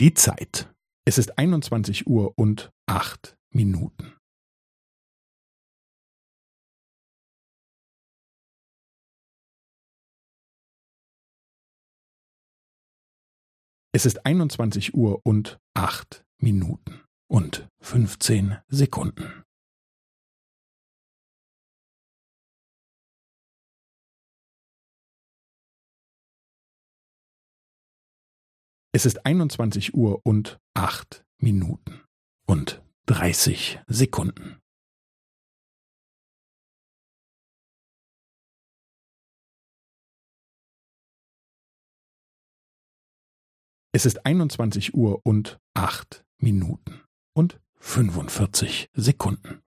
[0.00, 0.72] Die Zeit.
[1.04, 4.14] Es ist 21 Uhr und acht Minuten.
[13.92, 19.47] Es ist 21 Uhr und acht Minuten und 15 Sekunden.
[28.98, 32.02] Es ist 21 Uhr und acht Minuten
[32.48, 34.58] und 30 Sekunden.
[43.92, 47.04] Es ist 21 Uhr und acht Minuten
[47.36, 49.62] und 45 Sekunden.